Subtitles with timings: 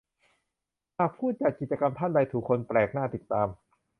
[0.97, 3.47] หากผู้จัดกิจกรรมท่านใดถูกคนแปลกหน้าติดตาม